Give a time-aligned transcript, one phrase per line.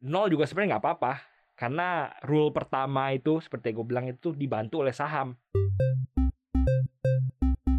[0.00, 1.12] nol juga sebenarnya nggak apa-apa
[1.60, 5.36] karena rule pertama itu seperti gue bilang itu dibantu oleh saham.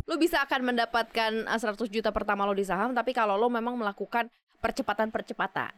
[0.06, 3.74] Lu bisa akan mendapatkan uh, 100 juta pertama lo di saham tapi kalau lo memang
[3.74, 4.30] melakukan
[4.62, 5.74] percepatan-percepatan.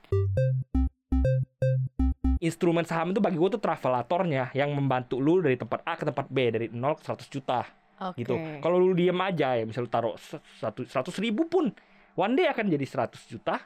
[2.44, 6.28] Instrumen saham itu bagi gue tuh travelatornya yang membantu lu dari tempat A ke tempat
[6.28, 7.64] B dari 0 ke 100 juta
[8.12, 8.20] Oke.
[8.20, 8.36] gitu.
[8.60, 11.72] Kalau lu diem aja ya misal lu taruh se- satu seratus ribu pun
[12.20, 13.64] one day akan jadi 100 juta.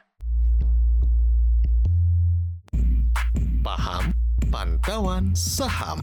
[3.58, 4.14] Paham
[4.54, 5.98] Pantauan Saham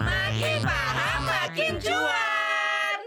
[0.00, 3.00] Makin paham makin cuan.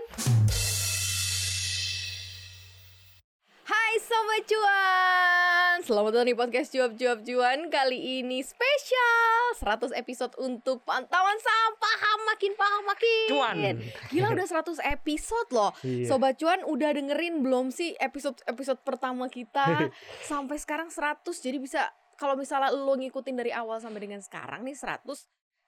[3.66, 5.76] Hai sobat cuan.
[5.81, 7.70] Selamat datang di podcast cuap-cuap cuan.
[7.70, 13.55] Kali ini spesial 100 episode untuk pantauan saham paham makin paham makin Cuan.
[14.09, 15.71] Gila udah 100 episode loh.
[15.81, 16.05] Iya.
[16.09, 19.90] Sobat cuan udah dengerin belum sih episode-episode pertama kita
[20.29, 21.81] sampai sekarang 100 jadi bisa
[22.20, 25.08] kalau misalnya lo ngikutin dari awal sampai dengan sekarang nih 100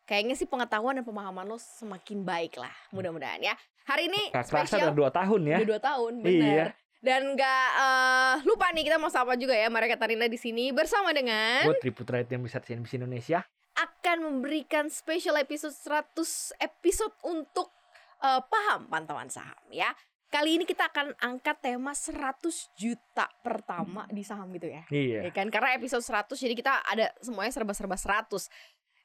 [0.04, 3.56] kayaknya sih pengetahuan dan pemahaman lo semakin baik lah mudah-mudahan ya.
[3.81, 5.58] Hari ini Gak spesial udah 2 tahun ya.
[5.58, 6.22] udah dua tahun Iya.
[6.22, 6.67] bener.
[7.02, 11.09] Dan gak eh, lupa nih kita mau sapa juga ya Maria Katarina di sini bersama
[11.09, 13.42] dengan Gue Triputra yang bisa CNBC Indonesia.
[13.72, 16.14] akan memberikan special episode 100
[16.59, 17.72] episode untuk
[18.20, 19.90] eh, paham pantauan saham ya.
[20.32, 22.40] Kali ini kita akan angkat tema 100
[22.80, 24.88] juta pertama di saham gitu ya.
[24.88, 25.28] Iya.
[25.28, 28.48] Ya kan karena episode 100 jadi kita ada semuanya serba-serba 100.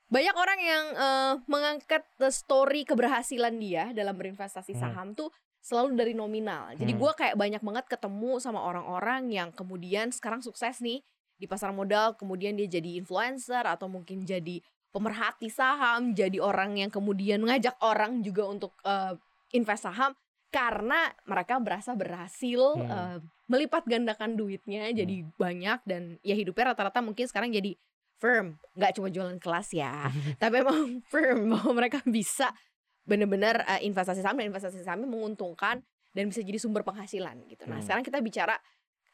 [0.06, 4.82] Banyak orang yang eh, mengangkat the story keberhasilan dia dalam berinvestasi Hmm.
[4.86, 6.78] saham tuh selalu dari nominal.
[6.78, 7.00] Jadi Hmm.
[7.02, 11.02] gua kayak banyak banget ketemu sama orang-orang yang kemudian sekarang sukses nih
[11.36, 14.62] di pasar modal, kemudian dia jadi influencer atau mungkin jadi
[14.94, 19.18] pemerhati saham, jadi orang yang kemudian mengajak orang juga untuk eh,
[19.50, 20.14] invest saham
[20.48, 22.88] karena mereka berasa berhasil Hmm.
[22.88, 27.78] eh, melipat gandakan duitnya jadi banyak dan ya hidupnya rata-rata mungkin sekarang jadi
[28.16, 30.08] firm, nggak cuma jualan kelas ya,
[30.42, 30.80] tapi emang
[31.12, 32.50] firm bahwa mereka bisa
[33.04, 37.68] benar-benar eh, investasi saham dan investasi sahamnya menguntungkan dan bisa jadi sumber penghasilan gitu.
[37.68, 37.84] Nah, Hmm.
[37.84, 38.56] sekarang kita bicara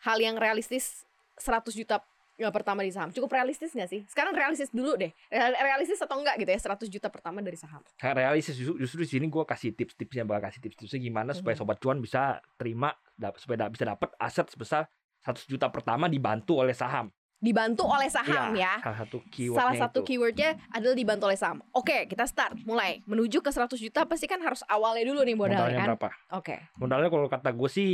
[0.06, 1.02] hal yang realistis
[1.36, 1.98] 100 juta
[2.34, 3.08] ya, pertama di saham.
[3.08, 4.00] Cukup realistis nggak sih?
[4.04, 5.10] Sekarang realistis dulu deh.
[5.26, 7.80] Real- Realistis atau enggak gitu ya 100 juta pertama dari saham.
[7.96, 11.60] Realistis justru, justru di sini gue kasih tips-tipsnya bakal kasih tips-tipsnya gimana supaya Mhm.
[11.60, 12.22] sobat cuan bisa
[12.56, 12.90] terima
[13.36, 14.88] supaya da- bisa dapat aset sebesar
[15.20, 17.12] 100 juta pertama dibantu oleh saham.
[17.36, 18.74] Dibantu oleh saham Iya, ya.
[18.80, 20.06] Salah satu keywordnya Salah satu itu.
[20.08, 21.58] keywordnya adalah dibantu oleh saham.
[21.70, 22.54] Oke, kita start.
[22.62, 25.88] Mulai menuju ke 100 juta pasti kan harus awalnya dulu nih modalnya modalnya kan.
[25.90, 26.10] berapa?
[26.32, 26.56] Oke.
[26.76, 27.90] Modalnya kalau kata gue sih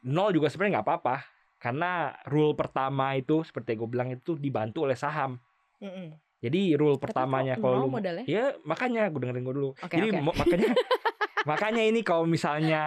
[0.00, 1.16] nol juga sebenarnya nggak apa-apa
[1.58, 1.90] karena
[2.24, 5.36] rule pertama itu seperti gue bilang itu dibantu oleh saham.
[5.78, 6.14] Mm-mm.
[6.38, 8.22] Jadi rule Tapi pertamanya kalau lu modalnya?
[8.24, 9.70] ya makanya gue dengerin gue dulu.
[9.74, 10.70] Oke, Jadi mo- makanya
[11.50, 12.82] makanya ini kalau misalnya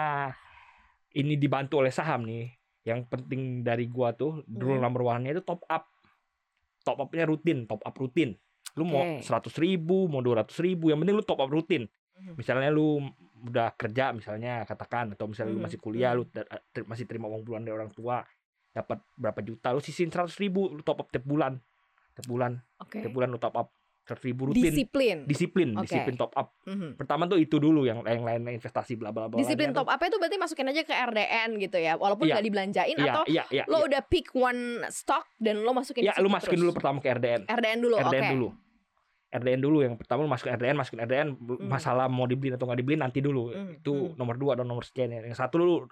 [1.12, 2.48] ini dibantu oleh saham nih,
[2.82, 4.82] yang penting dari gua tuh rule Hmm.
[4.82, 5.84] number one-nya itu top up.
[6.80, 8.34] Top up-nya rutin, top up rutin.
[8.72, 9.20] Lu mau Oke.
[9.20, 11.84] seratus ribu, mau dua ratus ribu, yang penting lu top up rutin.
[12.16, 12.34] Mhm.
[12.34, 13.04] Misalnya lu
[13.42, 17.26] udah kerja misalnya katakan atau misalnya lu Mhm, masih kuliah lu da- ter- masih terima
[17.26, 18.22] uang bulan dari orang tua
[18.72, 21.60] dapat berapa juta lu sisihin seratus ribu lu top up tiap bulan
[22.12, 22.98] tiap bulan Oke.
[22.98, 23.68] tiap bulan lu top up
[24.02, 25.16] seratus ribu rutin Disiplin.
[25.24, 25.86] disiplin Oke.
[25.86, 26.96] disiplin top up Mhm.
[26.96, 30.16] pertama tuh itu dulu yang yang lain investasi bla bla bla Disiplin top up itu
[30.16, 31.94] berarti masukin aja ke RDN gitu ya.
[31.94, 32.34] Walaupun Iya.
[32.34, 32.98] nggak dibelanjain tuh.
[32.98, 33.86] iya atau iya iya lo iya.
[33.86, 36.62] udah pick one stock dan lo masukin ke lu situ masukin terus.
[36.64, 37.94] dulu pertama ke RDN RDN dulu.
[37.94, 38.04] Oke.
[38.08, 38.48] RDN dulu
[39.32, 41.28] RDN dulu yang pertama lu masukin RDN masukin RDN
[41.62, 44.16] masalah mau dibeli atau nggak dibeli nanti dulu Hmm, itu hmm.
[44.16, 45.20] nomor dua dan nomor sekian ya.
[45.20, 45.86] yang satu lu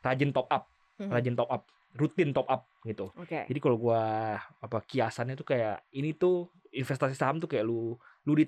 [0.00, 0.64] rajin top up
[0.96, 1.06] Mhm.
[1.08, 3.44] rajin top up rutin top up gitu Oke.
[3.50, 4.02] Jadi kalau gua
[4.38, 8.46] apa kiasannya tuh kayak ini tuh investasi saham tuh kayak lu lu di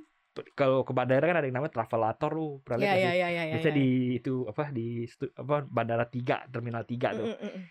[0.57, 3.29] kalau ke bandara kan ada yang namanya travelator lu pernah lihat iya iya.
[3.29, 3.81] iya, Biasanya iya.
[3.85, 5.05] di itu apa di
[5.37, 7.27] apa bandara 3, terminal 3 tuh.
[7.29, 7.63] Mm, mm, mm.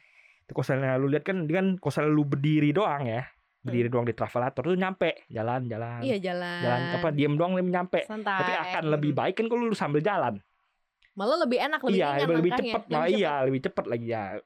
[0.45, 3.25] Itu kalau misalnya lu lihat kan dia kan kalau misalnya lu berdiri doang ya.
[3.61, 3.93] Berdiri Hmm.
[3.97, 6.01] doang di travelator tuh nyampe jalan-jalan.
[6.05, 6.61] Iya jalan.
[6.61, 7.99] Jalan apa diem doang dia nyampe.
[8.05, 8.39] Santai.
[8.45, 8.91] Tapi akan Mm.
[8.93, 10.37] lebih baik kan kalau lu sambil jalan.
[11.17, 12.81] Malah lebih enak lebih iya, lebih cepet.
[12.87, 14.37] Nah, iya, lebih cepet lagi ya.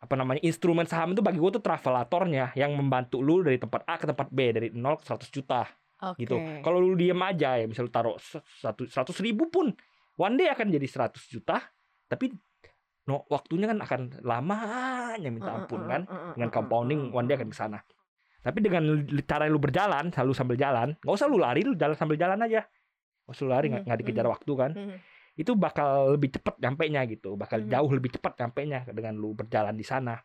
[0.00, 0.40] Apa namanya?
[0.44, 4.28] Instrumen saham itu bagi gua tuh travelatornya yang membantu lu dari tempat A ke tempat
[4.28, 5.64] B dari 0 ke 100 juta.
[5.96, 6.28] Oke.
[6.28, 6.36] gitu.
[6.60, 8.20] Kalau lu diem aja ya, misal lu taruh
[8.60, 9.72] satu seratus ribu pun,
[10.20, 11.56] one day akan jadi 100 juta,
[12.04, 12.36] tapi
[13.08, 16.04] no waktunya kan akan lamanya minta ampun kan,
[16.36, 17.80] dengan compounding one day akan ke sana.
[18.44, 18.84] Tapi dengan
[19.24, 22.68] cara lu berjalan, selalu sambil jalan, nggak usah lu lari, lu jalan sambil jalan aja,
[23.24, 24.32] nggak usah lu lari, nggak nggak dikejar mhm.
[24.36, 24.96] waktu kan, Mhm.
[25.36, 27.68] Itu bakal lebih cepat nyampe nya gitu, bakal Mhm.
[27.68, 30.16] jauh lebih cepat nyampe nya dengan lu berjalan di sana.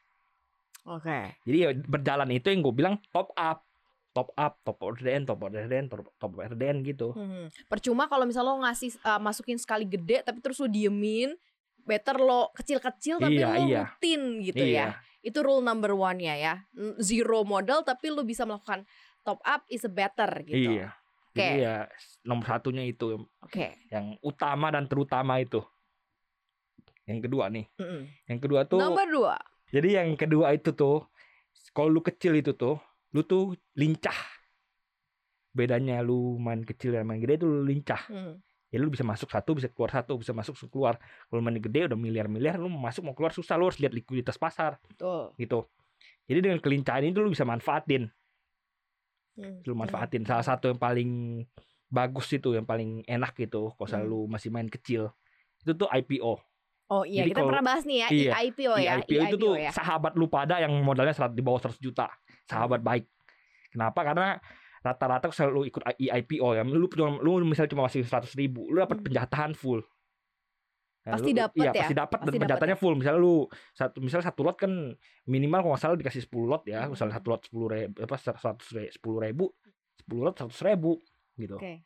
[0.88, 1.38] Oke.
[1.46, 3.68] Jadi ya, berjalan itu yang gue bilang top up,
[4.16, 7.14] top up, top up RDN, top up RDN, top top up RDN gitu.
[7.14, 7.70] Mhm.
[7.70, 11.36] Percuma kalau misal lo ngasih uh, masukin sekali gede tapi terus lo diemin,
[11.84, 13.82] better lo kecil-kecil tapi Iya, lo iya.
[13.94, 14.96] rutin gitu iya.
[14.98, 15.20] ya.
[15.22, 16.54] Itu rule number one-nya ya.
[16.98, 18.88] Zero modal tapi lo bisa melakukan
[19.22, 20.82] top up is a better gitu.
[20.82, 20.98] Iya.
[21.32, 21.88] Jadi ya
[22.28, 23.80] nomor satunya itu Oke.
[23.88, 25.64] yang utama dan terutama itu.
[27.08, 27.66] Yang kedua nih.
[27.80, 28.02] Mm-mm.
[28.28, 29.36] Yang kedua tuh Nomor dua.
[29.72, 31.08] Jadi yang kedua itu tuh
[31.72, 32.76] kalau lu kecil itu tuh
[33.16, 34.16] lu tuh lincah.
[35.52, 38.04] Bedanya lu main kecil dan main gede itu lu lincah.
[38.12, 38.40] Hmm.
[38.72, 40.96] Ya lu bisa masuk satu, bisa keluar satu, bisa masuk keluar.
[41.28, 44.80] Kalau main gede udah miliar-miliar lu masuk mau keluar susah lu harus lihat likuiditas pasar
[44.88, 45.36] Betul.
[45.40, 45.68] gitu.
[46.28, 48.08] Jadi dengan kelincahan ini tuh lu bisa manfaatin.
[49.42, 49.60] Hmm.
[49.66, 51.44] Lu manfaatin salah satu yang paling
[51.90, 54.06] bagus itu yang paling enak gitu kalau Hmm.
[54.06, 55.10] lu masih main kecil.
[55.60, 56.38] Itu tuh IPO.
[56.92, 59.54] Oh iya, Jadi kita kalau- pernah bahas nih ya, iya, IPO ya, IPO itu tuh
[59.56, 59.72] ya.
[59.72, 62.12] sahabat lu pada yang modalnya 100 di bawah 100 juta.
[62.46, 63.08] Sahabat baik.
[63.72, 64.04] Kenapa?
[64.04, 64.36] Karena
[64.84, 66.68] rata-rata selalu ikut IPO ya.
[66.68, 66.92] Lu
[67.24, 69.06] lu misalnya cuma masih 100 ribu, lu dapat Hmm.
[69.08, 69.80] penjatahan full.
[71.02, 71.82] Nah, Pasti lu- dapet iya, ya?
[71.82, 72.94] pasti dapat dan dapet penjatahannya full.
[72.94, 73.36] Misalnya lu
[73.74, 74.70] satu misalnya satu lot kan
[75.26, 76.86] minimal kalau nggak salah dikasih 10 lot ya.
[76.86, 76.94] Hmm.
[76.94, 78.38] Misalnya satu lot 10 ribu apa 100
[78.72, 79.46] ribu, 10 ribu,
[80.00, 80.92] 10 lot 100 ribu
[81.36, 81.58] gitu.
[81.58, 81.82] Oke.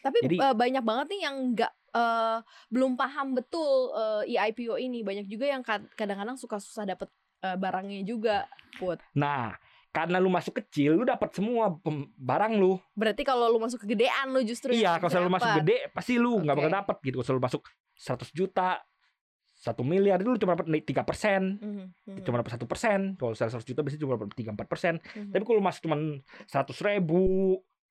[0.00, 3.94] Tapi Jadi- eh, banyak banget nih yang nggak eh, belum paham betul
[4.26, 5.02] eh, IPO ini.
[5.02, 7.06] Banyak juga yang kad- kadang-kadang suka susah dapet
[7.40, 8.50] eh, barangnya juga.
[8.72, 8.98] Put.
[9.12, 9.54] Nah,
[9.90, 11.68] karena lu masuk kecil, lu dapat semua
[12.16, 12.74] barang lu.
[12.92, 15.60] Berarti kalau lu masuk kegedean lu justru Iya, kalau selalu masuk dapat.
[15.60, 16.78] gede pasti lu nggak bakal Oke.
[16.78, 17.14] dapat gitu.
[17.16, 17.62] Kalau selalu masuk
[18.00, 18.80] 100 juta,
[19.60, 21.84] satu miliar itu lu cuma dapat tiga persen, Mhm,
[22.16, 23.12] mhm, cuma dapat satu persen.
[23.20, 24.94] Kalau 100 juta biasanya cuma dapat tiga empat persen.
[24.96, 25.36] mhm.
[25.36, 25.96] Tapi kalau lu masuk cuma
[26.48, 27.20] seratus ribu,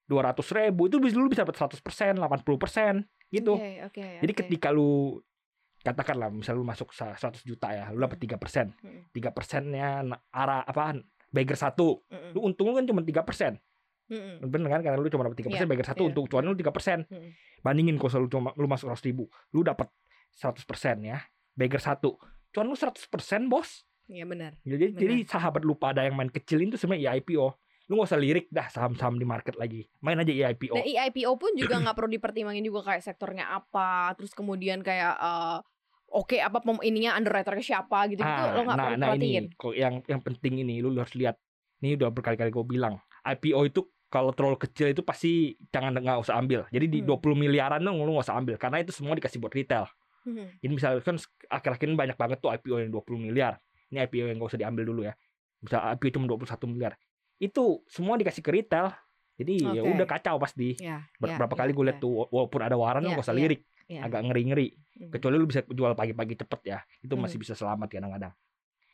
[0.09, 3.61] dua ratus ribu itu bisa lu bisa dapat 100 persen, 80 persen gitu.
[3.61, 4.39] Oke, oke, Jadi oke.
[4.41, 5.21] ketika lu
[5.79, 8.73] katakanlah misal lu masuk sa- 100 juta ya, lu dapat tiga persen,
[9.13, 10.01] tiga persennya
[10.33, 10.97] arah apa?
[11.29, 12.01] Bagger satu,
[12.33, 13.61] lu untung lu kan cuma tiga persen.
[14.09, 14.33] Mhm.
[14.43, 16.09] bener kan karena lu cuma dapat tiga persen Iya, bagian satu iya.
[16.09, 17.29] untuk cuan lu tiga persen Hmm.
[17.61, 19.87] bandingin kalau lu cuma lu masuk ratus ribu lu dapat
[20.29, 21.21] seratus persen ya
[21.53, 22.17] bagger satu
[22.49, 24.57] cuan lu seratus persen bos Iya benar.
[24.65, 24.99] jadi Bener.
[24.99, 27.45] jadi sahabat lu pada yang main kecil itu sebenarnya IPO
[27.85, 31.53] lu gak usah lirik dah saham-saham di market lagi main aja IPO Nah, IPO pun
[31.53, 35.57] juga nggak perlu dipertimbangin juga kayak sektornya apa, terus kemudian kayak eh,
[36.09, 39.43] oke apa pem ininya underwriternya siapa gitu gitu Ah, lo nggak nah, perlu nah perhatiin.
[39.45, 41.37] ini kok yang yang penting ini lu harus lihat
[41.79, 45.31] ini udah berkali-kali gue bilang IPO itu kalau terlalu kecil itu pasti
[45.69, 47.15] jangan nggak usah ambil jadi di Hmm.
[47.15, 49.85] 20 miliaran tuh lu nggak usah ambil karena itu semua dikasih buat retail
[50.19, 50.59] Mhm.
[50.59, 51.15] Jadi misalkan kan
[51.47, 53.55] akhir-akhir ini banyak banget tuh IPO yang 20 miliar.
[53.87, 55.15] Ini IPO yang gak usah diambil dulu ya.
[55.57, 56.93] Bisa IPO cuma 21 miliar.
[57.39, 58.91] Itu semua dikasih ke retail.
[59.39, 59.95] Jadi ya Oke.
[59.95, 60.75] udah kacau pasti.
[60.75, 63.15] Ya, Ber- ya, Berapa ya, kali gue ya, lihat tuh walaupun ada waran lu Ya,
[63.15, 63.61] gak usah ya, lirik.
[63.87, 64.01] ya.
[64.03, 64.67] Agak ngeri-ngeri.
[64.75, 65.09] Mhm.
[65.09, 66.79] Kecuali lu bisa jual pagi-pagi cepet ya.
[66.99, 67.23] Itu Hmm.
[67.23, 68.33] masih bisa selamat kadang-kadang.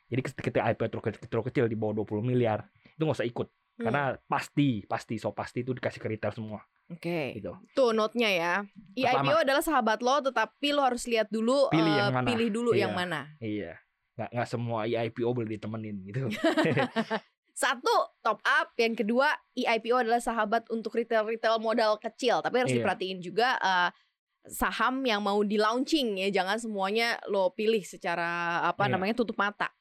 [0.06, 0.86] Jadi ketika IPO
[1.26, 3.50] terlalu kecil, di bawah 20 miliar itu gak usah ikut.
[3.76, 3.86] Hmm.
[3.86, 6.64] Karena pasti, pasti, so pasti itu dikasih ke retail semua.
[6.88, 7.36] Oke.
[7.36, 7.52] Gitu.
[7.74, 8.54] Tuh note-nya ya.
[8.94, 12.28] IPO adalah sahabat lo tetapi lo harus lihat dulu Pilih eh, yang mana.
[12.28, 12.82] pilih dulu Iya.
[12.88, 13.20] yang mana.
[13.38, 13.74] Iya.
[14.16, 16.32] Nggak, nggak semua IPO boleh ditemenin gitu.
[17.56, 22.80] Satu top up, yang kedua IPO adalah sahabat untuk retail-retail modal kecil, tapi harus Iya.
[22.80, 23.90] diperhatiin juga eh,
[24.46, 28.92] saham yang mau di launching ya, jangan semuanya lo pilih secara apa Iya.
[28.94, 29.72] namanya tutup mata.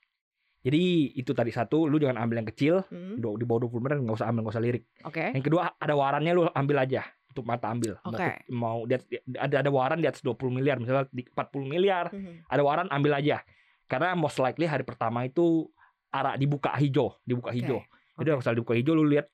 [0.65, 4.01] Jadi itu tadi satu, lu jangan ambil yang kecil, Hmm, di di bawah 20 miliar
[4.01, 4.85] nggak usah ambil, nggak usah lirik.
[5.05, 5.25] Oke.
[5.37, 8.01] Yang kedua ada warannya lu ambil aja, tutup mata ambil.
[8.01, 8.25] Mau Oke.
[8.25, 8.99] ke- Mau dia
[9.37, 12.49] ada ada waran di atas 20 miliar, misalnya di 40 miliar, Mhm.
[12.49, 13.45] ada waran ambil aja.
[13.85, 15.69] Karena most likely hari pertama itu
[16.09, 17.61] arah dibuka hijau, dibuka Oke.
[17.61, 17.85] hijau.
[18.15, 19.29] Jadi kalau misalnya dibuka hijau lu lihat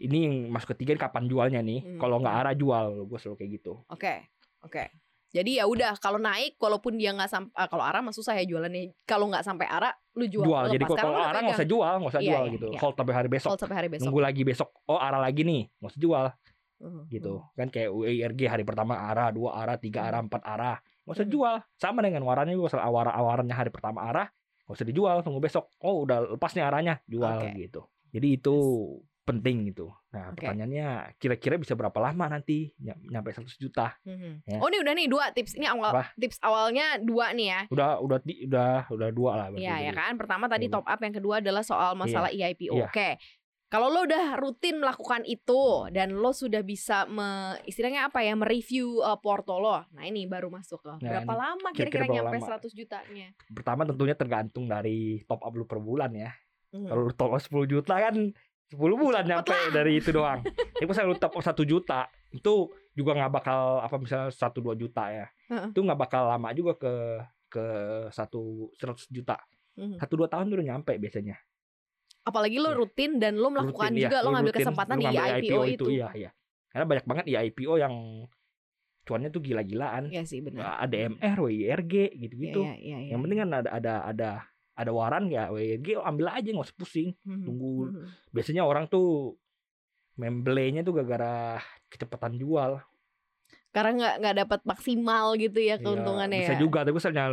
[0.00, 1.84] ini yang masuk ketiga ini kapan jualnya nih.
[1.84, 2.00] Hmm.
[2.00, 3.72] Kalau nggak arah jual, gue selalu kayak gitu.
[3.86, 4.26] Oke,
[4.62, 4.84] oke.
[5.30, 8.90] Jadi ya udah kalau naik walaupun dia nggak sampai kalau arah mah susah ya jualannya.
[9.06, 10.42] Kalau nggak sampai arah lu jual.
[10.42, 10.66] Jual.
[10.66, 10.74] lepas.
[10.74, 12.66] Jadi kalau arah nggak usah jual, nggak usah Iya, jual iya, gitu.
[12.74, 12.78] iya.
[12.82, 13.48] Hold sampai hari besok.
[13.54, 14.04] Hold sampai hari besok.
[14.10, 14.68] Nunggu lagi besok.
[14.90, 16.26] Oh arah lagi nih, nggak usah jual.
[16.80, 17.56] Mhm, gitu mhm.
[17.60, 20.08] kan kayak UIRG hari pertama arah dua arah tiga Hmm.
[20.08, 21.34] arah empat arah nggak usah Hmm.
[21.36, 24.32] jual sama dengan warannya juga soal awar awarannya hari pertama arah
[24.64, 27.52] nggak usah dijual tunggu besok oh udah lepas nih arahnya jual Oke.
[27.68, 27.84] gitu
[28.16, 28.56] jadi itu
[29.22, 30.42] penting gitu nah Oke.
[30.42, 34.42] pertanyaannya kira-kira bisa berapa lama nanti Ny- nyampe 100 juta Mhm.
[34.44, 34.58] Ya.
[34.58, 36.04] Oh ini udah nih dua tips ini awal Apa?
[36.16, 37.60] tips awalnya dua nih ya.
[37.68, 40.16] udah udah di- udah udah dua lah Iya ya kan.
[40.16, 40.74] Pertama tadi Iya.
[40.74, 42.74] top up, yang kedua adalah soal masalah IPO.
[42.74, 42.86] Iya.
[42.86, 43.10] Oke.
[43.68, 47.28] Kalau lo udah rutin melakukan itu dan lo sudah bisa me,
[47.64, 49.86] istilahnya apa ya mereview uh, porto lo.
[49.92, 52.58] Nah ini baru masuk ke Nah, berapa lama kira-kira nyampe lama?
[52.58, 53.30] 100 jutanya?
[53.48, 56.34] pertama tentunya tergantung dari top up lu per bulan ya
[56.72, 56.82] Mhm.
[56.84, 58.14] kalau lu top up 10 juta kan
[58.70, 59.72] 10 bulan Cepet nyampe lah.
[59.74, 60.40] dari itu doang.
[60.78, 62.54] Tapi kalau lu top up 1 juta itu
[62.94, 65.26] juga nggak bakal apa misalnya 1 2 juta ya.
[65.50, 65.68] Heeh.
[65.74, 66.94] Itu nggak bakal lama juga ke
[67.50, 67.64] ke
[68.14, 69.34] satu 100 juta.
[69.74, 69.98] Mhm.
[69.98, 71.34] Satu dua tahun tuh udah nyampe biasanya.
[72.22, 72.78] Apalagi lo Iya.
[72.78, 74.22] rutin dan lo melakukan Rutin, juga iya.
[74.22, 75.84] lo Lu ngambil rutin, kesempatan di ngambil IPO, itu.
[75.88, 76.30] Iya, iya.
[76.70, 77.94] Karena banyak banget di IPO yang
[79.02, 80.04] cuannya tuh gila-gilaan.
[80.12, 80.78] Iya sih benar.
[80.84, 82.60] ADMR, WIRG gitu-gitu.
[82.62, 84.30] Iya, iya, iya, Yang penting kan ada ada ada
[84.80, 87.74] ada waran ya WRG ambil aja nggak usah pusing Mhm, tunggu.
[87.92, 88.04] mhm.
[88.30, 89.36] biasanya orang tuh
[90.16, 92.80] memblenya tuh gara-gara kecepatan jual
[93.70, 96.60] Karena nggak nggak dapat maksimal gitu ya Iya, keuntungannya bisa ya.
[96.60, 97.24] juga tapi misalnya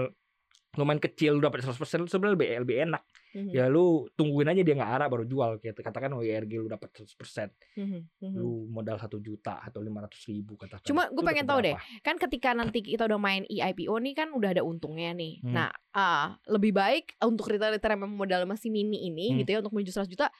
[0.77, 3.03] lumayan kecil lu dapat 100% lu sebenarnya lebih, lebih enak
[3.38, 6.89] Mhm, ya lu tungguin aja dia nggak arah baru jual kayak katakan WRG lu dapat
[6.89, 8.34] 100% mhm, mhm.
[8.34, 12.17] lu modal satu juta atau lima ratus ribu katakan Cuma gue pengen tahu deh, kan
[12.17, 15.43] ketika nanti kita udah main EIPO nih kan udah ada untungnya nih.
[15.43, 15.53] Hmm.
[15.53, 19.38] Nah, ah, lebih baik untuk retail-retail yang modal masih mini ini Hmm.
[19.43, 20.31] gitu ya untuk menuju 100 juta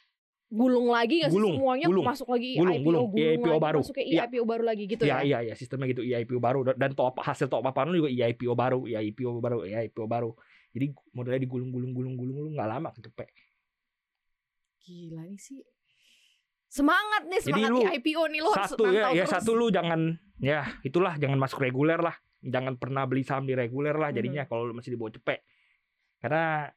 [0.48, 2.06] gulung lagi nggak sih Gulung, semuanya gulung.
[2.08, 3.06] masuk lagi Gulung, IPO, gulung.
[3.10, 3.80] gulung IPO lagi, baru.
[3.84, 4.22] masuk ke Iya.
[4.24, 5.20] IPO baru lagi gitu Iya ya.
[5.22, 9.32] iya iya sistemnya gitu IPO baru dan top hasil top lu juga IPO baru IPO
[9.38, 10.32] baru IPO baru
[10.72, 13.28] jadi modalnya digulung gulung gulung gulung lu nggak lama kecepet
[14.80, 15.60] Gila nih sih.
[16.66, 19.32] Semangat nih Jadi semangat lu IPO nih lo harus satu ya ya terus.
[19.34, 23.92] satu lu jangan ya itulah jangan masuk reguler lah jangan pernah beli saham di reguler
[23.94, 24.50] lah jadinya Mhm.
[24.50, 25.44] kalau lu masih di bawah cepet
[26.18, 26.72] karena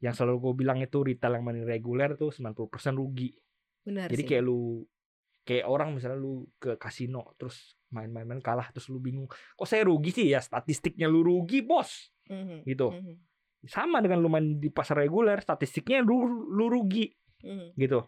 [0.00, 3.36] yang selalu gue bilang itu retail yang main reguler tuh 90% rugi.
[3.84, 4.28] Benar jadi sih.
[4.28, 4.84] kayak lu
[5.44, 10.10] kayak orang misalnya lu ke kasino terus main-main kalah terus lu bingung kok saya rugi
[10.12, 10.26] sih?
[10.32, 12.12] Ya statistiknya lu rugi bos.
[12.32, 12.96] Mhm, gitu.
[12.96, 13.14] mhm,
[13.68, 17.12] sama dengan lu main di pasar reguler statistiknya lu lu rugi.
[17.44, 17.76] Mhm.
[17.76, 18.00] gitu.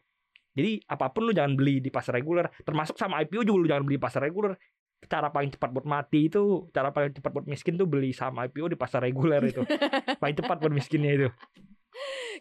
[0.53, 3.85] Jadi apa pun lu jangan beli di pasar reguler termasuk sama IPO juga lu jangan
[3.85, 4.57] beli di pasar reguler.
[5.03, 8.71] Cara paling cepat buat mati itu cara paling cepat buat miskin tuh beli saham IPO
[8.73, 9.61] di pasar reguler itu.
[10.23, 11.29] Paling cepat buat miskinnya itu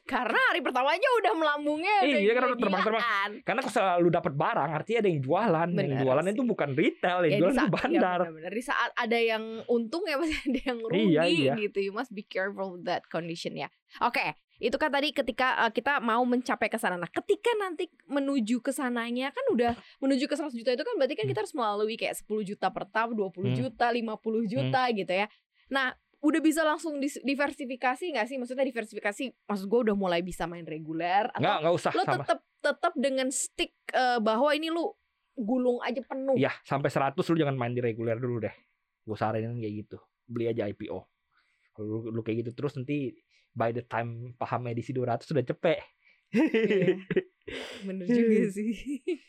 [0.03, 2.61] Karena hari pertamanya udah melambungnya udah Iya, karena gila-gilaan.
[2.61, 3.31] terbang-terbang.
[3.43, 6.31] karena kalau lu dapat barang artinya ada yang jualan yang Benar jualan sih.
[6.31, 8.49] itu bukan retail yang Ya, jualan di itu saat, bandar Ya.
[8.51, 11.53] Di saat ada yang untung ya pasti ada yang rugi Iya, iya.
[11.57, 11.77] gitu.
[11.81, 13.67] You must be careful with that condition ya.
[13.99, 14.23] Oke,
[14.57, 16.95] itu kan tadi ketika uh, kita mau mencapai ke sana.
[16.95, 21.13] Nah, ketika nanti menuju ke sananya kan udah menuju ke 100 juta itu kan berarti
[21.13, 21.31] kan Hmm.
[21.31, 23.57] kita harus melalui kayak 10 juta per tahun, 20 Hmm.
[23.57, 25.27] juta, 50 juta gitu ya.
[25.67, 25.91] Nah,
[26.21, 28.37] udah bisa langsung diversifikasi nggak sih?
[28.37, 32.39] Maksudnya diversifikasi, maksud gue udah mulai bisa main reguler atau nggak nggak usah lo tetap
[32.61, 34.93] tetap dengan stick uh, bahwa ini lu
[35.33, 36.37] gulung aja penuh.
[36.37, 38.53] ya sampai 100 lu jangan main di reguler dulu deh
[39.01, 39.97] gue saranin kayak gitu
[40.29, 40.99] beli aja IPO
[41.81, 43.15] lu, lu kayak gitu terus nanti
[43.55, 45.81] by the time paham edisi 200 sudah cepet
[46.31, 46.95] Iya.
[47.83, 48.71] Bener juga sih.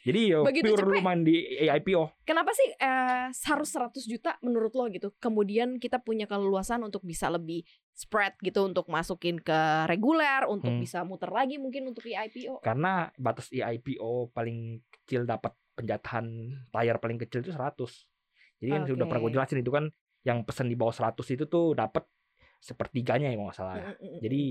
[0.03, 1.03] jadi ya Begitu pure lu cepet.
[1.03, 5.13] main di IPO Kenapa sih eh, harus 100 juta menurut lo gitu?
[5.17, 10.81] Kemudian kita punya keleluasan untuk bisa lebih spread gitu untuk masukin ke reguler, untuk Hmm.
[10.81, 12.61] bisa muter lagi mungkin untuk di IPO.
[12.61, 16.25] karena batas IPO paling kecil dapat penjatahan
[16.71, 18.07] layar paling kecil itu 100
[18.59, 19.85] jadi kan sudah pernah gue jelasin itu kan
[20.23, 22.05] yang pesen di bawah 100 itu tuh dapat
[22.59, 24.43] sepertiganya ya nggak salah Mm, Jadi,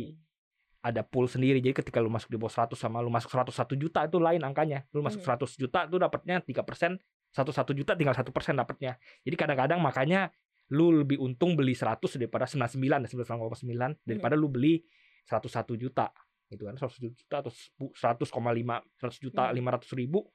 [0.81, 4.01] ada pool sendiri jadi ketika lu masuk di bawah 100 sama lu masuk 101 juta
[4.01, 5.38] itu lain angkanya lu masuk Hmm.
[5.38, 6.97] 100 juta tuh dapatnya 3 persen
[7.31, 10.33] 101 juta tinggal satu persen dapatnya jadi kadang-kadang makanya
[10.69, 14.81] lu lebih untung beli 100 daripada 99 99 daripada lu beli
[15.23, 15.47] 101
[15.77, 16.09] juta
[16.50, 18.27] gitu kan 100 juta atau 100,5
[19.00, 19.55] 100 juta Hmm.
[19.55, 20.27] 500 ribu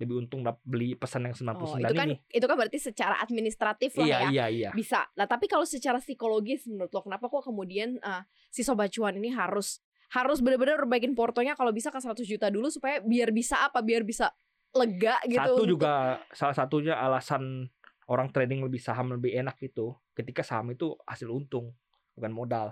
[0.00, 3.94] lebih untung beli pesan yang 99 Oh, itu kan ini itu kan berarti secara administratif
[3.94, 4.28] lah iya ya.
[4.28, 5.06] iya iya Bisa.
[5.14, 9.30] Nah, tapi kalau secara psikologis menurut lo kenapa kok kemudian eh, si sobat cuan ini
[9.30, 9.78] harus
[10.12, 13.80] harus benar-benar perbaikin portonya kalau bisa ke 100 juta dulu supaya biar bisa apa?
[13.80, 14.28] Biar bisa
[14.72, 15.40] lega gitu.
[15.40, 15.92] Satu untuk- juga
[16.32, 17.68] salah satunya alasan
[18.08, 21.72] orang trading lebih saham lebih enak itu ketika saham itu hasil untung
[22.12, 22.66] bukan modal.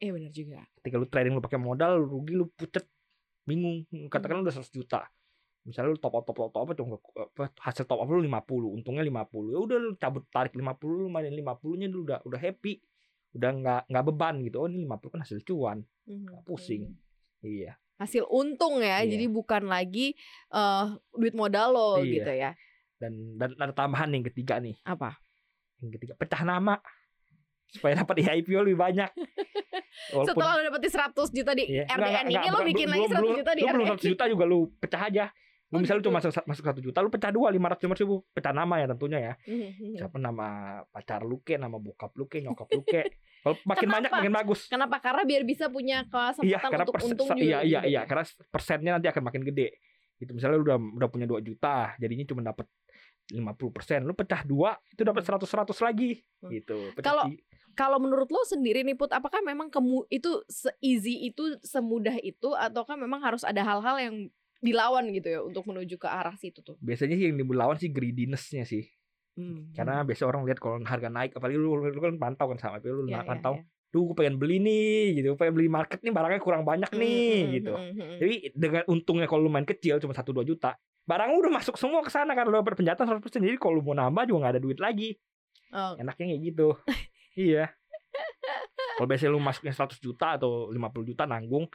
[0.00, 0.64] Eh benar juga.
[0.80, 2.88] Ketika lu trading lu pakai modal lu rugi lu pucet
[3.44, 4.44] bingung katakan Hmm.
[4.44, 5.04] lu udah 100 juta.
[5.68, 6.72] Misalnya lu top up top up top up
[7.36, 9.52] apa, hasil top up lu 50, untungnya 50.
[9.52, 12.80] Ya udah lu cabut tarik 50 lu mainin 50-nya lu udah udah happy.
[13.30, 14.56] Udah nggak nggak beban gitu.
[14.58, 15.78] Oh ini 50 kan hasil cuan.
[16.04, 16.42] Mhm.
[16.42, 16.82] Pusing.
[17.40, 17.78] Iya.
[17.96, 19.00] Hasil untung ya.
[19.00, 19.10] Iya.
[19.12, 20.16] Jadi bukan lagi
[20.48, 22.12] eh duit modal lo Iya.
[22.12, 22.50] gitu ya.
[22.96, 24.76] Dan dan ada tambahan yang ketiga nih.
[24.82, 25.16] Apa?
[25.78, 26.76] Yang ketiga pecah nama
[27.66, 29.10] supaya dapat IPO lebih banyak.
[30.10, 31.84] Walaupun- Setelah lo dapetin 100 juta di Iya.
[31.86, 33.94] RDN Enggak, enggak, ini enggak, lo bikin lagi 100 belum- juta di lu belum RDN.
[33.94, 35.24] 100 juta juga lu pecah aja.
[35.70, 36.10] Lu Oh, misalnya gitu.
[36.10, 39.18] cuma masuk, masuk 1 juta, lu pecah dua 500 500 ribu, pecah nama ya tentunya
[39.22, 39.32] ya.
[39.46, 40.02] Mhm.
[40.02, 40.46] Siapa nama
[40.90, 43.06] pacar lu ke, nama bokap lu ke, nyokap lu ke.
[43.46, 44.18] Kalau makin banyak Kenapa?
[44.20, 44.60] makin bagus.
[44.66, 44.96] Kenapa?
[44.98, 47.38] Karena biar bisa punya kesempatan Iya, karena untuk persen, untung juga.
[47.40, 47.90] iya iya gitu.
[47.94, 49.68] iya, karena persennya nanti akan makin gede.
[50.18, 52.66] Gitu misalnya lu udah udah punya 2 juta, jadinya cuma dapat
[53.30, 54.02] 50%.
[54.02, 56.50] Lu pecah dua itu dapat 100 100 lagi Hmm.
[56.50, 56.78] gitu.
[56.98, 57.30] Kalau-
[57.70, 62.98] Kalau menurut lo sendiri nih Put, apakah memang kemu itu se-easy itu, semudah itu ataukah
[62.98, 64.16] memang harus ada hal-hal yang
[64.60, 66.76] dilawan gitu ya untuk menuju ke arah situ tuh?
[66.78, 68.84] biasanya sih yang dilawan sih greediness-nya sih.
[69.40, 69.72] Hmm.
[69.72, 73.08] Karena biasa orang lihat kalau harga naik apalagi lu, lu kan pantau kan sama lu
[73.08, 73.56] Iya, iya, pantau.
[73.56, 73.64] iya.
[73.90, 77.50] Duh, gue pengen beli nih gitu, pengen beli market nih barangnya kurang banyak nih Hmm,
[77.58, 77.72] gitu.
[77.74, 78.18] hmm, hmm, hmm.
[78.22, 81.98] Jadi dengan untungnya kalau lu main kecil cuma 1 2 juta, barang udah masuk semua
[82.04, 83.42] ke sana kan lu dapat penjatan 100%.
[83.42, 85.18] Jadi kalau lu mau nambah juga nggak ada duit lagi.
[85.72, 86.68] Oh, Enaknya kayak gitu.
[87.50, 87.74] iya.
[88.94, 91.66] Kalau biasanya lu masuknya 100 juta atau 50 juta nanggung,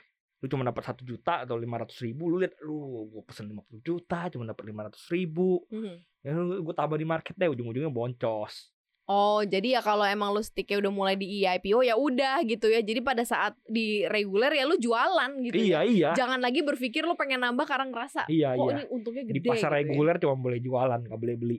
[0.44, 4.27] lu cuma dapat satu juta atau 500 ribu, lu lihat lu gue pesen 50 juta
[4.30, 5.63] cuma dapat 500 ribu.
[5.72, 5.96] Mhm.
[6.22, 8.75] Ya lu gue tambah di market deh ujung-ujungnya boncos.
[9.06, 12.74] Oh, jadi ya kalau emang lu sticknya udah mulai di E IPO ya udah gitu
[12.74, 12.82] ya.
[12.82, 16.10] Jadi pada saat di reguler ya lu jualan gitu iya, ya.
[16.10, 16.10] iya.
[16.18, 18.74] Jangan lagi berpikir lu pengen nambah karena ngerasa Iya, kok iya.
[18.74, 19.80] ini untungnya gede Di pasar gitu ya.
[19.86, 21.58] reguler cuma boleh jualan, nggak boleh beli.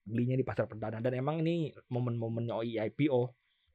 [0.00, 2.56] Belinya di pasar perdana dan emang ini momen-momennya
[2.88, 3.20] IPO.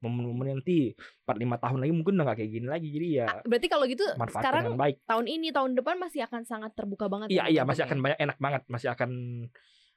[0.06, 0.94] Momen-momen nanti
[1.26, 2.88] 4-5 tahun lagi mungkin udah nggak kayak gini lagi.
[2.90, 4.96] Jadi ya Ah, Berarti kalau gitu sekarang baik.
[5.04, 8.20] tahun ini tahun depan masih akan sangat terbuka banget Iya ya iya masih akan banyak
[8.20, 9.10] enak banget masih akan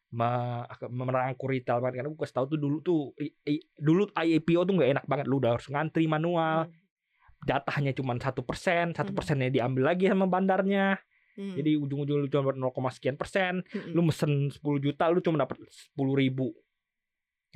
[0.09, 4.09] me- akan merangkul retail banget karena gue kasih tahu tuh dulu tuh i- i- dulu
[4.11, 6.73] IPO tuh nggak enak banget lu udah harus ngantri manual Hmm.
[7.41, 9.17] jatahnya cuma satu persen satu Mhm.
[9.17, 10.97] persennya diambil lagi sama bandarnya
[11.37, 11.55] Hmm.
[11.55, 13.93] jadi ujung-ujung lu cuma dapat 0, sekian persen Mm-mm.
[13.93, 16.50] lu mesen 10 juta lu cuma dapat 10 ribu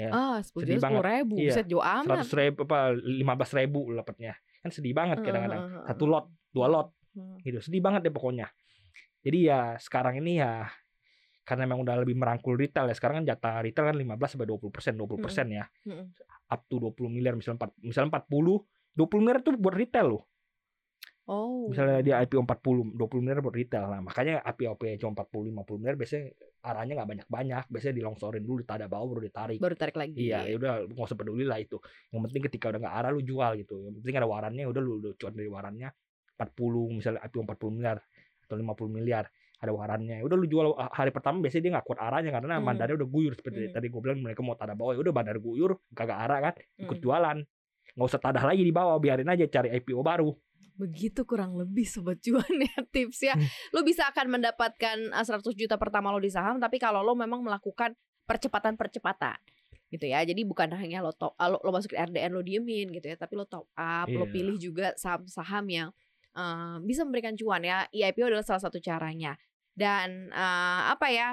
[0.08, 1.20] ah sepuluh sedih juta sepuluh banget.
[1.20, 1.34] ribu.
[1.37, 1.52] Iya.
[1.52, 2.04] Buset, jauh amat.
[2.08, 4.32] seratus ribu apa lima belas ribu lu dapatnya
[4.62, 5.62] kan sedih banget kadang-kadang.
[5.90, 6.88] satu lot dua lot.
[7.12, 7.37] Heeh.
[7.44, 8.49] gitu sedih banget deh pokoknya.
[9.22, 10.64] Jadi ya sekarang ini ya
[11.42, 14.70] karena memang udah lebih merangkul retail ya sekarang kan jatah retail kan 15 sampai 20
[14.70, 15.64] persen 20 persen ya.
[15.84, 16.06] Mm-mm.
[16.52, 18.62] up to 20 miliar misalnya 4, misalnya 40
[18.96, 20.22] 20 miliar itu buat retail loh
[21.32, 21.72] Oh.
[21.72, 25.96] misalnya dia IPO 40 20 miliar buat retail nah makanya IPO cuma 40 50 miliar
[25.96, 26.28] biasanya
[26.62, 30.14] arahnya nggak banyak banyak biasanya dilongsorin dulu ditada bawah baru ditarik baru tarik lagi.
[30.30, 31.80] Iya, ya udah nggak usah peduli lah itu.
[32.14, 33.74] Yang penting ketika udah nggak arah lu jual gitu.
[33.82, 35.88] Yang penting ada warannya, udah lu, lu cuan dari warannya
[36.38, 37.98] 40 misalnya IPO 40 miliar
[38.46, 39.24] atau 50 miliar
[39.62, 40.22] ada warannya.
[40.22, 42.66] Udah lu jual ah, hari pertama biasanya dia nggak kuat arahnya karena Hmm.
[42.66, 43.74] bandarnya udah guyur seperti Hmm.
[43.74, 44.92] tadi gue bilang mereka mau tadah bawah.
[44.94, 47.02] Ya udah bandar guyur kagak arah kan, ikut Mm.
[47.02, 47.38] jualan.
[47.98, 50.30] Nggak usah tadah lagi di bawah, biarin aja cari IPO baru.
[50.82, 53.34] Begitu kurang lebih sobat cuan ya tips ya.
[53.38, 53.46] Hmm.
[53.70, 57.38] Lo bisa akan mendapatkan uh, 100 juta pertama lo di saham tapi kalau lo memang
[57.38, 57.94] melakukan
[58.26, 59.38] percepatan-percepatan
[59.92, 60.24] gitu ya.
[60.24, 63.16] Jadi bukan hanya lo top uh, lo, lo masuk ke RDN lo diemin gitu ya,
[63.16, 64.32] tapi lo top up, lo Iya.
[64.32, 65.88] pilih juga saham-saham yang
[66.32, 67.84] uh, bisa memberikan cuan ya.
[67.92, 69.36] IPO adalah salah satu caranya.
[69.72, 71.28] Dan uh, apa ya?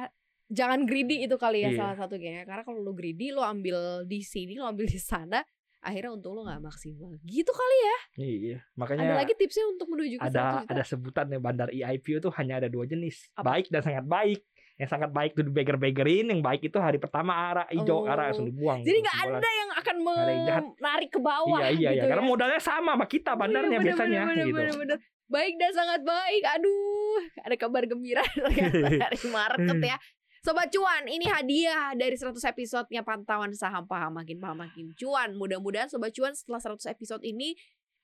[0.49, 1.77] Jangan greedy itu kali ya Iya.
[1.77, 2.43] salah satunya ya.
[2.43, 5.39] Karena kalau lo greedy lo ambil di sini, lo ambil di sana,
[5.79, 7.11] akhirnya untung lo nggak maksimal.
[7.23, 7.97] Gitu kali ya.
[8.19, 12.19] Iya, Ada makanya lagi tipsnya untuk menuju ke 100 ada ada sebutan ya bandar EIPO
[12.19, 13.55] tuh hanya ada dua jenis, Apa?
[13.55, 14.39] baik dan sangat baik.
[14.79, 18.07] Yang sangat baik itu di beggar-beggarin, yang baik itu hari pertama arah hijau, Oh.
[18.07, 18.79] arah langsung dibuang.
[18.79, 22.29] Jadi nggak ada yang akan ada menarik ke bawah Iya iya iya, gitu karena ya.
[22.31, 24.55] modalnya sama sama kita bandarnya Bener, bener, biasanya bener, gitu.
[24.55, 24.97] bener, bener.
[25.29, 26.43] Baik dan sangat baik.
[26.57, 28.23] Aduh, ada kabar gembira
[29.03, 29.97] dari market ya.
[30.39, 35.35] Sobat cuan, ini hadiah dari 100 episodenya pantauan saham paham makin paham makin cuan.
[35.35, 37.59] Mudah-mudahan sobat cuan setelah 100 episode ini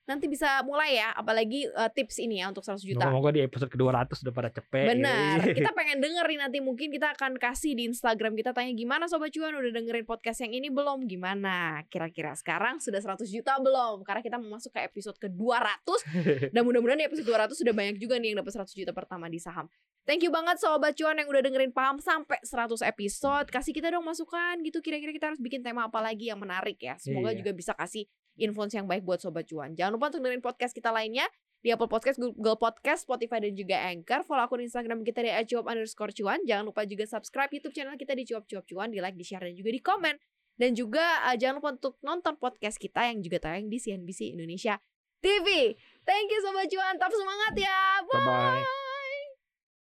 [0.06, 3.10] nanti bisa mulai ya, apalagi eh, tips ini ya untuk 100 juta.
[3.10, 4.86] Moga-moga di episode ke-200 udah pada cepet.
[5.00, 5.38] Benar.
[5.58, 9.56] Kita pengen dengerin nanti mungkin kita akan kasih di Instagram kita tanya gimana sobat cuan
[9.56, 11.10] udah dengerin podcast yang ini belum?
[11.10, 11.88] Gimana?
[11.90, 14.06] Kira-kira sekarang sudah 100 juta belum?
[14.06, 15.88] Karena kita mau masuk ke episode ke-200
[16.54, 19.42] dan mudah-mudahan di episode 200 sudah banyak juga nih yang dapat 100 juta pertama di
[19.42, 19.66] saham.
[20.06, 23.50] Thank you banget sobat cuan yang udah dengerin paham sampai 100 episode.
[23.50, 26.94] Kasih kita dong masukan gitu kira-kira kita harus bikin tema apa lagi yang menarik ya.
[27.02, 27.42] Semoga Iya.
[27.42, 28.06] juga bisa kasih
[28.38, 29.74] influence yang baik buat sobat cuan.
[29.74, 31.26] Jangan lupa untuk dengerin podcast kita lainnya
[31.66, 34.22] di Apple Podcast, Google Podcast, Spotify, dan juga Anchor.
[34.22, 36.38] Follow akun Instagram kita di @cuap underscore cuan.
[36.46, 39.42] Jangan lupa juga subscribe YouTube channel kita di cuap cuap cuan, di like, di share,
[39.42, 40.14] dan juga di komen.
[40.54, 44.78] Dan juga eh, jangan lupa untuk nonton podcast kita yang juga tayang di CNBC Indonesia
[45.18, 45.74] TV.
[46.06, 48.06] Thank you Sobat Cuan, tetap semangat ya.
[48.06, 48.22] Bye.
[48.22, 48.85] Bye-bye.